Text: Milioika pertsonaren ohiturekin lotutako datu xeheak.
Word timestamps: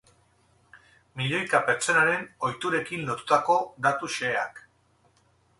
Milioika 1.19 1.61
pertsonaren 1.67 2.25
ohiturekin 2.47 3.07
lotutako 3.11 3.61
datu 3.89 4.11
xeheak. 4.19 4.65